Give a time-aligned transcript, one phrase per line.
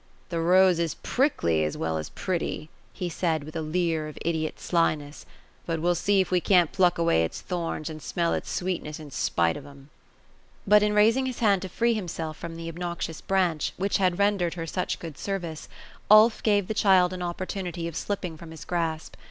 [0.29, 1.43] "The rose is prick!
[1.43, 5.29] j as well as pretty!" he said, with a leer of idiot slyness;^*
[5.67, 9.11] but we'll see if we can't pluck away its thorns, and smell its sweetness, in
[9.11, 9.91] spite of *em."
[10.65, 14.55] But in raising his hand to free himself from the obnoxious branch, which had rendered
[14.55, 15.69] her such good service,
[16.09, 19.13] Ulf gave the child an oppor tunity of slipping from his grasp.